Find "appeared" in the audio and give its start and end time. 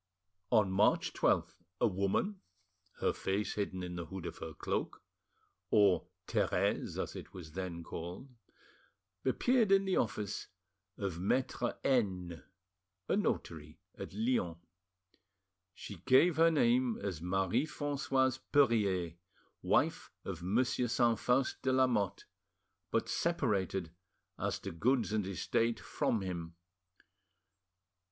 9.23-9.71